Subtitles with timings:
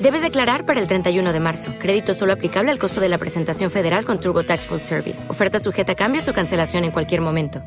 [0.00, 1.72] Debes declarar para el 31 de marzo.
[1.78, 5.28] Crédito solo aplicable al costo de la presentación federal con TurboTax Full Service.
[5.28, 7.62] Oferta sujeta a cambios o cancelación en cualquier momento.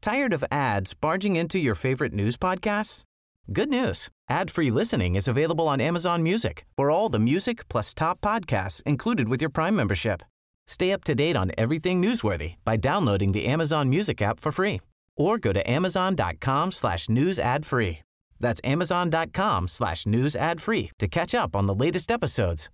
[0.00, 3.04] Tired of ads barging into your favorite news podcasts?
[3.52, 4.08] Good news.
[4.28, 6.64] Ad-free listening is available on Amazon Music.
[6.76, 10.22] For all the music plus top podcasts included with your Prime membership.
[10.66, 14.80] Stay up to date on everything newsworthy by downloading the Amazon Music app for free
[15.16, 18.00] or go to amazon.com slash news ad free.
[18.40, 22.68] That's amazon.com slash news ad free to catch up on the latest episodes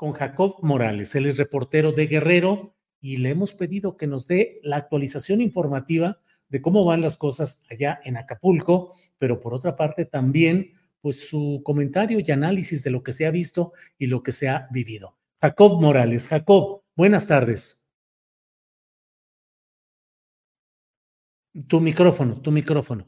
[0.00, 1.14] Con Jacob Morales.
[1.14, 6.22] Él es reportero de Guerrero y le hemos pedido que nos dé la actualización informativa
[6.48, 10.72] de cómo van las cosas allá en Acapulco, pero por otra parte también
[11.02, 14.48] pues su comentario y análisis de lo que se ha visto y lo que se
[14.48, 15.18] ha vivido.
[15.38, 16.28] Jacob Morales.
[16.28, 17.86] Jacob, buenas tardes.
[21.68, 23.06] Tu micrófono, tu micrófono.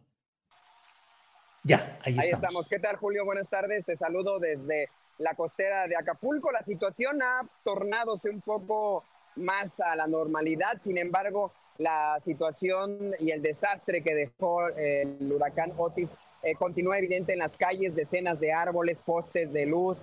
[1.64, 2.44] Ya, ahí, ahí estamos.
[2.44, 2.68] estamos.
[2.68, 3.24] ¿Qué tal, Julio?
[3.24, 3.82] Buenas tardes.
[3.86, 4.90] Te saludo desde
[5.22, 6.50] la costera de Acapulco.
[6.52, 9.04] La situación ha tornadose un poco
[9.36, 15.72] más a la normalidad, sin embargo, la situación y el desastre que dejó el huracán
[15.76, 16.08] Otis
[16.42, 20.02] eh, continúa evidente en las calles, decenas de árboles, postes de luz,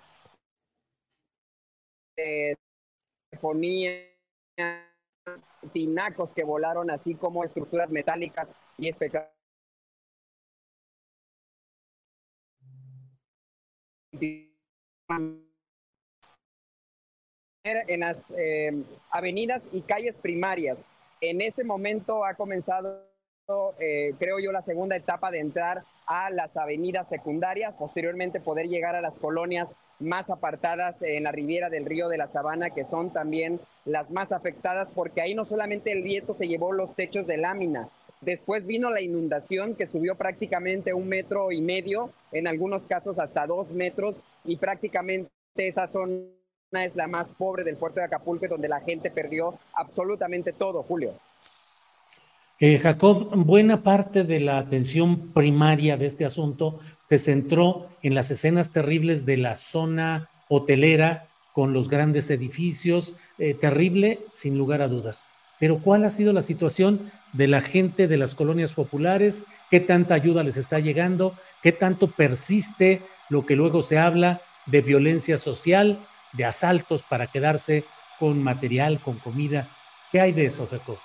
[2.17, 2.55] eh,
[3.29, 3.91] telefonía,
[5.73, 9.39] tinacos que volaron, así como estructuras metálicas y espectaculares
[17.63, 18.71] en las eh,
[19.11, 20.77] avenidas y calles primarias.
[21.21, 23.03] En ese momento ha comenzado,
[23.79, 28.95] eh, creo yo, la segunda etapa de entrar a las avenidas secundarias, posteriormente poder llegar
[28.95, 29.69] a las colonias
[29.99, 34.31] más apartadas en la riviera del río de la Sabana, que son también las más
[34.31, 37.89] afectadas, porque ahí no solamente el viento se llevó los techos de lámina,
[38.21, 43.47] Después vino la inundación que subió prácticamente un metro y medio, en algunos casos hasta
[43.47, 44.17] dos metros,
[44.49, 46.23] y prácticamente esa zona
[46.83, 51.13] es la más pobre del puerto de Acapulco, donde la gente perdió absolutamente todo, Julio.
[52.59, 58.31] Eh, Jacob, buena parte de la atención primaria de este asunto se centró en las
[58.31, 64.89] escenas terribles de la zona hotelera con los grandes edificios, eh, terrible sin lugar a
[64.89, 65.23] dudas.
[65.59, 69.43] Pero ¿cuál ha sido la situación de la gente de las colonias populares?
[69.69, 71.35] ¿Qué tanta ayuda les está llegando?
[71.61, 75.97] ¿Qué tanto persiste lo que luego se habla de violencia social,
[76.33, 77.83] de asaltos para quedarse
[78.19, 79.67] con material, con comida?
[80.11, 80.97] ¿Qué hay de eso, Jacob?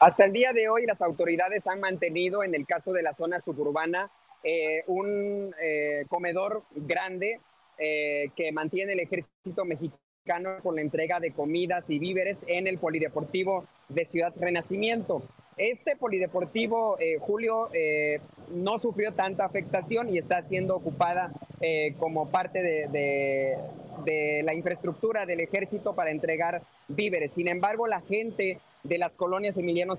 [0.00, 3.40] Hasta el día de hoy las autoridades han mantenido, en el caso de la zona
[3.40, 4.10] suburbana,
[4.42, 7.40] eh, un eh, comedor grande
[7.76, 12.78] eh, que mantiene el ejército mexicano con la entrega de comidas y víveres en el
[12.78, 15.22] Polideportivo de Ciudad Renacimiento.
[15.60, 18.18] Este polideportivo, eh, Julio, eh,
[18.48, 23.58] no sufrió tanta afectación y está siendo ocupada eh, como parte de,
[24.42, 27.34] la infraestructura del ejército para entregar víveres.
[27.34, 29.98] Sin embargo, la gente de las colonias Emiliano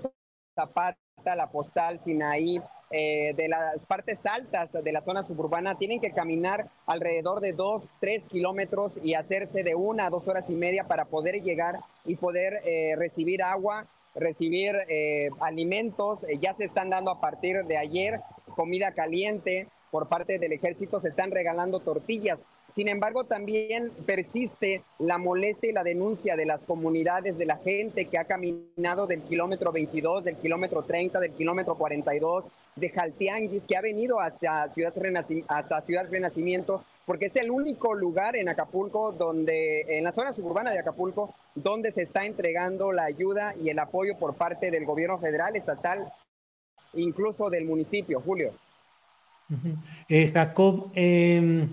[0.56, 2.60] Zapata, La Postal, Sinaí,
[2.90, 8.24] de las partes altas de la zona suburbana tienen que caminar alrededor de dos, tres
[8.24, 12.60] kilómetros y hacerse de una a dos horas y media para poder llegar y poder
[12.98, 16.26] recibir agua, recibir eh, alimentos.
[16.40, 18.20] ya se están dando a partir de ayer
[18.54, 22.40] comida caliente por parte del ejército, se están regalando tortillas.
[22.74, 28.06] Sin embargo, también persiste la molestia y la denuncia de las comunidades, de la gente
[28.06, 33.76] que ha caminado del kilómetro 22, del kilómetro 30, del kilómetro 42, de Jaltianguis, que
[33.76, 34.18] ha venido
[34.72, 34.94] Ciudad,
[35.48, 40.70] hasta Ciudad Renacimiento, porque es el único lugar en Acapulco donde, en la zona suburbana
[40.70, 45.18] de Acapulco, donde se está entregando la ayuda y el apoyo por parte del gobierno
[45.18, 46.12] federal, estatal,
[46.94, 48.20] incluso del municipio.
[48.20, 48.52] Julio.
[50.08, 51.68] Eh, Jacob, eh,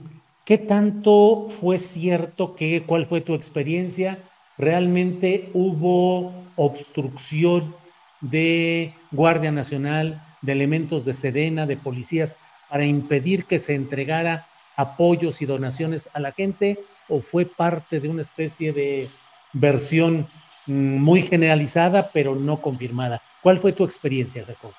[0.50, 4.18] ¿Qué tanto fue cierto que, cuál fue tu experiencia?
[4.58, 7.76] ¿Realmente hubo obstrucción
[8.20, 14.48] de Guardia Nacional, de elementos de Sedena, de policías, para impedir que se entregara
[14.80, 16.80] apoyos y donaciones a la gente?
[17.10, 19.10] ¿O fue parte de una especie de
[19.52, 20.28] versión
[20.68, 23.22] mm, muy generalizada, pero no confirmada?
[23.42, 24.72] ¿Cuál fue tu experiencia, Jacob?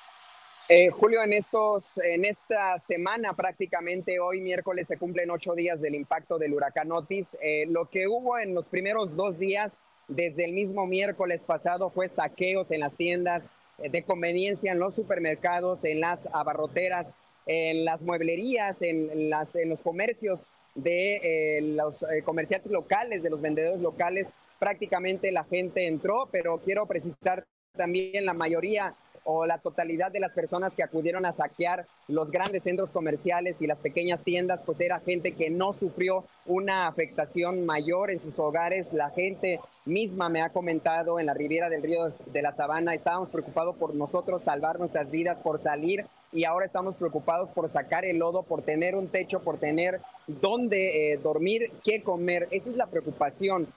[0.69, 5.95] Eh, Julio, en, estos, en esta semana prácticamente, hoy miércoles se cumplen ocho días del
[5.95, 7.37] impacto del huracán Otis.
[7.41, 9.73] Eh, lo que hubo en los primeros dos días,
[10.07, 13.43] desde el mismo miércoles pasado, fue saqueos en las tiendas
[13.79, 17.07] eh, de conveniencia, en los supermercados, en las abarroteras,
[17.45, 20.45] en las mueblerías, en, las, en los comercios
[20.75, 24.27] de los comerciantes locales, de los vendedores locales.
[24.59, 27.43] Prácticamente la gente entró, pero quiero precisar
[27.75, 32.63] también la mayoría o la totalidad de las personas que acudieron a saquear los grandes
[32.63, 38.09] centros comerciales y las pequeñas tiendas, pues era gente que no sufrió una afectación mayor
[38.11, 38.91] en sus hogares.
[38.93, 43.29] La gente misma me ha comentado en la Riviera del Río de la Sabana, estábamos
[43.29, 48.17] preocupados por nosotros salvar nuestras vidas, por salir y ahora estamos preocupados por sacar el
[48.17, 52.47] lodo, por tener un techo, por tener dónde eh, dormir, qué comer.
[52.51, 53.67] Esa es la preocupación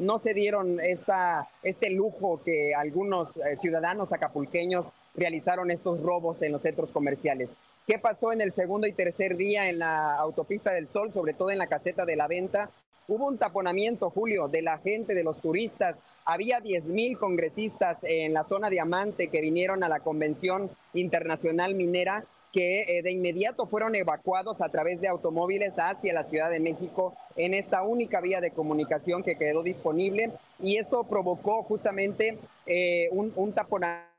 [0.00, 6.52] no se dieron esta, este lujo que algunos eh, ciudadanos acapulqueños realizaron estos robos en
[6.52, 7.50] los centros comerciales.
[7.86, 11.50] ¿Qué pasó en el segundo y tercer día en la autopista del Sol, sobre todo
[11.50, 12.70] en la caseta de la venta?
[13.08, 15.96] Hubo un taponamiento, Julio, de la gente, de los turistas.
[16.32, 22.24] Había 10 mil congresistas en la zona diamante que vinieron a la Convención Internacional Minera
[22.52, 27.16] que eh, de inmediato fueron evacuados a través de automóviles hacia la Ciudad de México
[27.34, 30.30] en esta única vía de comunicación que quedó disponible.
[30.60, 34.10] Y eso provocó justamente eh, un, un taponamiento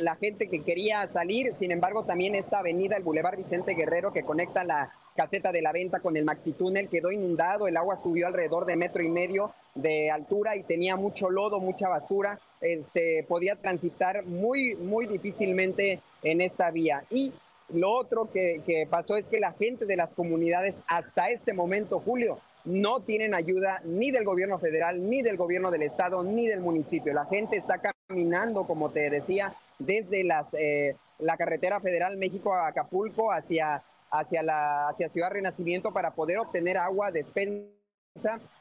[0.00, 4.22] la gente que quería salir, sin embargo también esta avenida, el Boulevard Vicente Guerrero que
[4.22, 8.26] conecta la caseta de la venta con el Maxi Túnel quedó inundado, el agua subió
[8.26, 13.24] alrededor de metro y medio de altura y tenía mucho lodo, mucha basura, eh, se
[13.28, 17.04] podía transitar muy, muy difícilmente en esta vía.
[17.10, 17.32] Y
[17.72, 22.38] lo otro que, pasó es que la gente de las comunidades hasta este momento, Julio,
[22.64, 27.12] no tienen ayuda ni del gobierno federal, ni del gobierno del estado, ni del municipio.
[27.12, 30.26] La gente está caminando, como te decía, desde
[30.58, 33.82] eh, la carretera federal México a Acapulco hacia,
[34.18, 37.70] hacia, la, hacia Ciudad Renacimiento para poder obtener agua, despensa.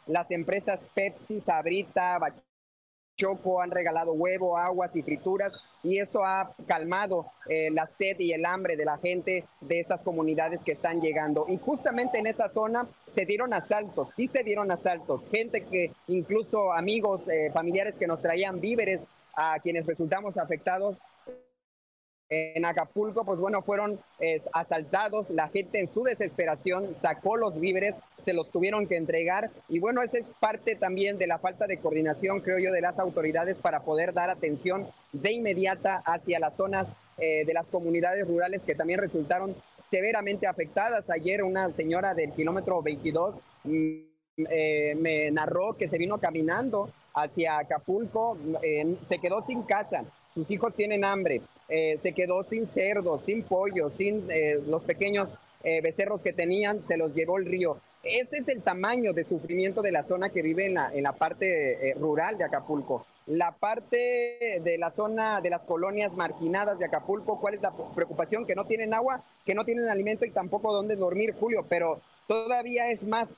[0.07, 2.19] Las empresas Pepsi, Sabrita,
[3.15, 5.53] Choco han regalado huevo, aguas y frituras
[5.83, 10.01] y esto ha calmado eh, la sed y el hambre de la gente de estas
[10.01, 11.45] comunidades que están llegando.
[11.47, 16.73] Y justamente en esa zona se dieron asaltos, sí se dieron asaltos, gente que incluso
[16.73, 19.01] amigos, eh, familiares que nos traían víveres
[19.35, 20.97] a quienes resultamos afectados
[22.55, 23.99] en Acapulco, pues bueno, fueron
[24.53, 29.79] asaltados, la gente en su desesperación sacó los víveres, se los tuvieron que entregar y
[29.79, 33.57] bueno, esa es parte también de la falta de coordinación, creo yo, de las autoridades
[33.57, 38.75] para poder dar atención de inmediata hacia las zonas eh, de las comunidades rurales que
[38.75, 39.55] también resultaron
[39.91, 41.09] severamente afectadas.
[41.09, 43.97] Ayer una señora del kilómetro 22 mm,
[44.49, 48.35] eh, me narró que se vino caminando hacia Acapulco,
[49.07, 50.03] se quedó sin casa,
[50.33, 55.37] sus hijos tienen hambre, eh, se quedó sin cerdo, sin pollo, sin eh, los pequeños
[55.63, 57.77] eh, becerros que tenían, se los llevó el río.
[58.03, 61.13] Ese es el tamaño de sufrimiento de la zona que vive en la, en la
[61.13, 63.05] parte rural de Acapulco.
[63.27, 68.45] La parte de la zona de las colonias marginadas de Acapulco, ¿cuál es la preocupación?
[68.45, 72.91] Que no tienen agua, que no tienen alimento y tampoco dónde dormir, Julio, pero todavía
[72.91, 73.29] es más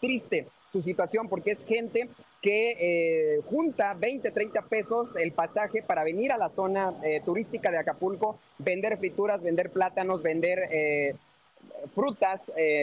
[0.00, 2.08] triste su situación porque es gente
[2.46, 7.72] que eh, junta 20, 30 pesos el pasaje para venir a la zona eh, turística
[7.72, 11.16] de Acapulco, vender frituras, vender plátanos, vender eh,
[11.92, 12.40] frutas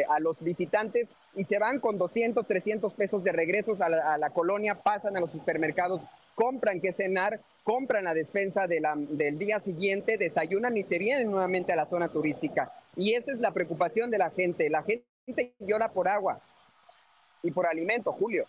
[0.10, 4.76] a los visitantes y se van con 200, 300 pesos de regresos a la, colonia,
[4.76, 6.02] pasan a los supermercados,
[6.36, 11.78] compran que cenar, compran la despensa del día siguiente, desayunan y se vienen nuevamente a
[11.78, 12.74] la zona turística.
[12.98, 14.70] Y esa es la preocupación de la gente.
[14.70, 16.42] La gente llora por agua
[17.42, 18.46] y por alimento, Julio.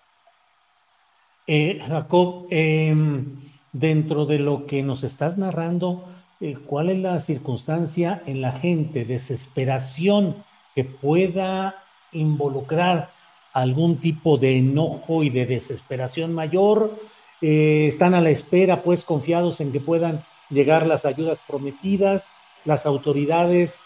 [1.46, 3.36] Eh, Jacob, em,
[3.72, 6.04] dentro de lo que nos estás narrando,
[6.40, 10.36] eh, cuál es la circunstancia en la gente, desesperación
[10.74, 11.82] que pueda
[12.12, 13.10] involucrar
[13.52, 16.98] algún tipo de enojo y de desesperación mayor.
[17.40, 22.32] Eh, están a la espera, pues, confiados en que puedan llegar las ayudas prometidas.
[22.64, 23.82] Las autoridades,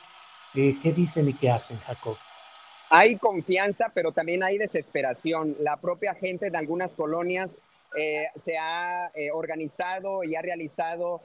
[0.54, 2.16] eh, ¿qué dicen y qué hacen, Jacob?
[2.90, 5.56] Hay confianza, pero también hay desesperación.
[5.60, 7.50] La propia gente de algunas colonias
[7.96, 11.22] eh, se ha organizado y ha realizado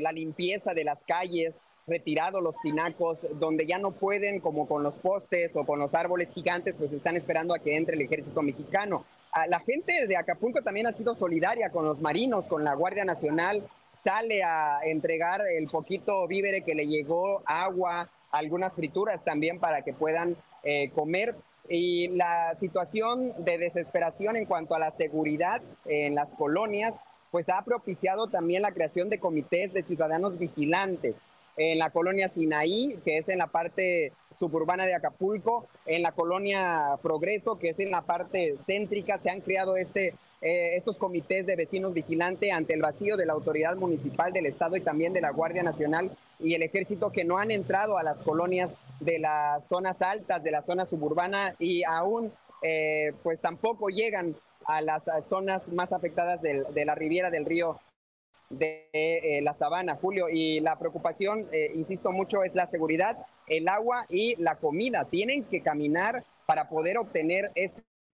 [0.00, 4.98] la limpieza de las calles, retirado los tinacos, donde ya no pueden, como con los
[4.98, 9.04] postes o con los árboles gigantes, pues están esperando a que entre el ejército mexicano.
[9.32, 13.04] Ah, la gente de Acapulco también ha sido solidaria con los marinos, con la Guardia
[13.04, 13.62] Nacional,
[14.04, 19.92] sale a entregar el poquito vívere que le llegó, agua, algunas frituras también para que
[19.92, 21.36] puedan eh, comer.
[21.68, 26.94] Y la situación de desesperación en cuanto a la seguridad en las colonias,
[27.30, 31.14] pues ha propiciado también la creación de comités de ciudadanos vigilantes
[31.58, 36.96] en la colonia Sinaí, que es en la parte suburbana de Acapulco, en la colonia
[37.02, 41.56] Progreso, que es en la parte céntrica, se han creado este, eh, estos comités de
[41.56, 45.30] vecinos vigilantes ante el vacío de la autoridad municipal del Estado y también de la
[45.30, 50.00] Guardia Nacional y el Ejército que no han entrado a las colonias de las zonas
[50.02, 54.34] altas, de la zona suburbana y aún eh, pues tampoco llegan
[54.66, 57.78] a las zonas más afectadas de la riviera del río
[58.50, 60.28] de eh, la sabana, Julio.
[60.28, 65.04] Y la preocupación, eh, insisto mucho, es la seguridad, el agua y la comida.
[65.04, 67.50] Tienen que caminar para poder obtener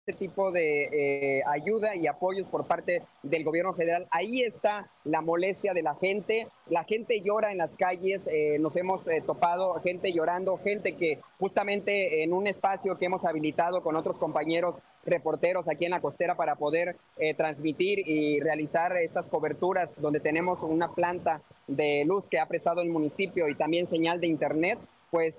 [0.07, 4.07] este tipo de eh, ayuda y apoyos por parte del gobierno federal.
[4.11, 6.47] Ahí está la molestia de la gente.
[6.69, 8.27] La gente llora en las calles.
[8.27, 13.25] Eh, nos hemos eh, topado gente llorando, gente que justamente en un espacio que hemos
[13.25, 14.75] habilitado con otros compañeros
[15.07, 16.97] reporteros aquí en la costera para poder
[17.37, 22.89] transmitir y realizar estas coberturas donde tenemos una planta de luz que ha prestado el
[22.89, 24.79] municipio y también señal de internet,
[25.11, 25.37] pues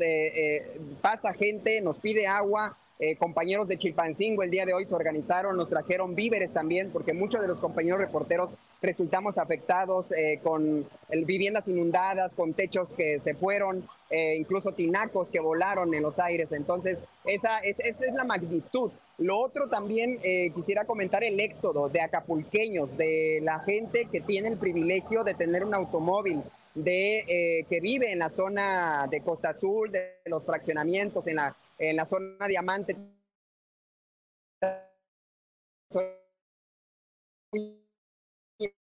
[1.01, 5.57] pasa gente, nos pide agua, eh, compañeros de Chilpancingo el día de hoy se organizaron,
[5.57, 10.87] nos trajeron víveres también, porque muchos de los compañeros reporteros resultamos afectados eh, con
[11.25, 16.49] viviendas inundadas, con techos que se fueron, eh, incluso tinacos que volaron en los aires.
[16.53, 17.77] Entonces, esa es,
[18.13, 18.91] la magnitud.
[19.17, 20.19] Lo otro también
[20.53, 25.63] quisiera comentar el éxodo de acapulqueños, de la gente que tiene el privilegio de tener
[25.63, 31.37] un automóvil, de que vive en la zona de Costa Azul, de los fraccionamientos, en
[31.37, 32.95] la en la zona diamante.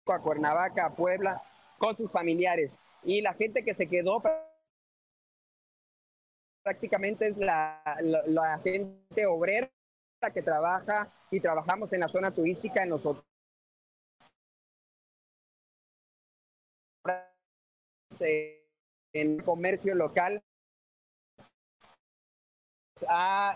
[0.05, 1.41] A Cuernavaca, a Puebla,
[1.77, 2.77] con sus familiares.
[3.03, 4.21] Y la gente que se quedó
[6.63, 7.81] prácticamente es la,
[8.27, 9.71] la, gente obrera
[10.33, 13.03] que trabaja y trabajamos en la zona turística en los
[19.13, 20.43] en comercio local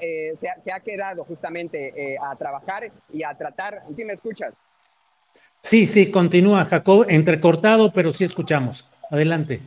[0.02, 3.84] eh, se, ha, quedado justamente eh, a trabajar y a tratar.
[3.96, 4.54] ¿Sí me escuchas?
[5.62, 8.90] Sí, sí, continúa, Jacob, entrecortado, pero sí escuchamos.
[9.10, 9.62] Adelante.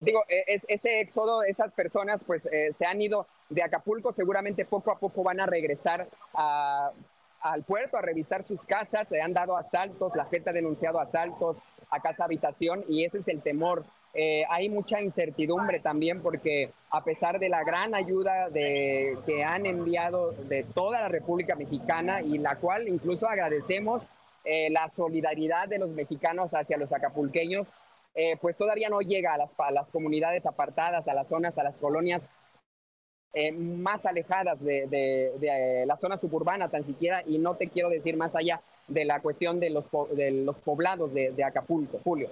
[0.00, 4.90] Digo, e, ese éxodo, esas personas pues eh, se han ido de Acapulco, seguramente poco
[4.90, 10.16] a poco van a regresar al puerto a revisar sus casas, se han dado asaltos,
[10.16, 11.58] la gente ha denunciado asaltos
[11.90, 13.84] a casa habitación y ese es el temor
[14.16, 19.66] eh, hay mucha incertidumbre también porque a pesar de la gran ayuda de, que han
[19.66, 24.06] enviado de toda la República Mexicana y la cual incluso agradecemos
[24.44, 27.72] eh, la solidaridad de los mexicanos hacia los acapulqueños,
[28.14, 31.76] eh, pues todavía no llega a las, las, comunidades apartadas, a las zonas, a las
[31.76, 32.28] colonias
[33.56, 38.60] más alejadas de, la zona suburbana tan siquiera, y no te quiero decir más allá
[38.86, 42.30] de la cuestión de los, de los poblados de Acapulco, Julio.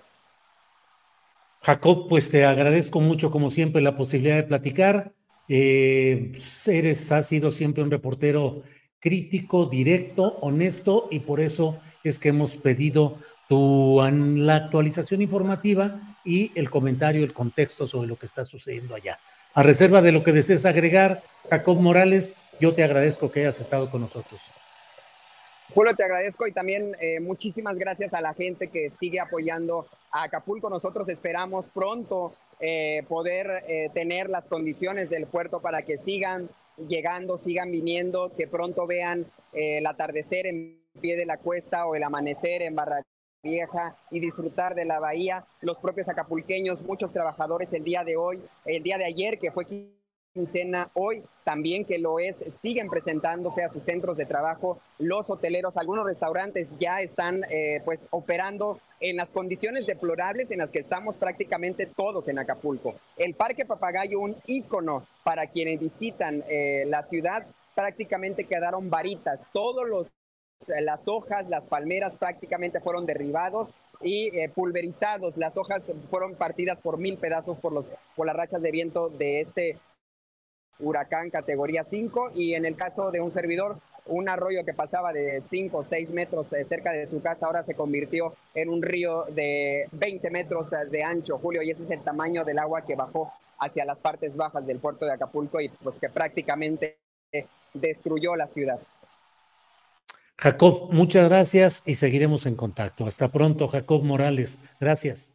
[1.62, 5.12] Jacob, pues te agradezco mucho, como siempre, la posibilidad de platicar.
[5.48, 6.32] Eh,
[6.66, 8.62] eres, has sido siempre un reportero
[8.98, 16.50] crítico, directo, honesto, y por eso es que hemos pedido tu, la actualización informativa y
[16.56, 19.20] el comentario, el contexto sobre lo que está sucediendo allá.
[19.54, 23.90] A reserva de lo que desees agregar, Jacob Morales, yo te agradezco que hayas estado
[23.90, 24.50] con nosotros.
[25.74, 30.24] Julio, te agradezco y también eh, muchísimas gracias a la gente que sigue apoyando a
[30.24, 30.68] Acapulco.
[30.68, 37.38] Nosotros esperamos pronto eh, poder eh, tener las condiciones del puerto para que sigan llegando,
[37.38, 39.24] sigan viniendo, que pronto vean
[39.54, 43.02] el atardecer en pie de la cuesta o el amanecer en Barra
[43.42, 45.46] Vieja y disfrutar de la bahía.
[45.62, 49.64] Los propios acapulqueños, muchos trabajadores el día de hoy, el día de ayer, que fue
[50.32, 55.76] quincena hoy, también que lo es, siguen presentándose a sus centros de trabajo los hoteleros,
[55.76, 61.16] algunos restaurantes ya están eh, pues operando en las condiciones deplorables en las que estamos
[61.16, 62.94] prácticamente todos en Acapulco.
[63.16, 69.88] El Parque Papagayo, un ícono para quienes visitan eh, la ciudad, prácticamente quedaron varitas, todos
[69.88, 70.08] los
[70.80, 73.68] las hojas, las palmeras prácticamente fueron derribados
[74.00, 75.36] y eh, pulverizados.
[75.36, 77.84] Las hojas fueron partidas por mil pedazos por, los,
[78.14, 79.76] por las rachas de viento de este
[80.82, 85.42] huracán categoría 5 y en el caso de un servidor, un arroyo que pasaba de
[85.48, 89.24] 5 o 6 metros eh, cerca de su casa ahora se convirtió en un río
[89.30, 93.32] de 20 metros de ancho, Julio, y ese es el tamaño del agua que bajó
[93.58, 96.98] hacia las partes bajas del puerto de Acapulco y pues que prácticamente
[97.72, 98.80] destruyó la ciudad.
[100.36, 103.06] Jacob, muchas gracias y seguiremos en contacto.
[103.06, 104.58] Hasta pronto, Jacob Morales.
[104.80, 105.34] Gracias.